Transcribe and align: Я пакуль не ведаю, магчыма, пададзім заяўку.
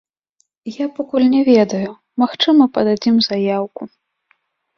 Я 0.83 0.87
пакуль 0.97 1.27
не 1.33 1.41
ведаю, 1.49 1.91
магчыма, 2.23 2.63
пададзім 2.79 3.15
заяўку. 3.27 3.81